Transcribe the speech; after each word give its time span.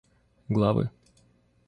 главы 0.49 0.89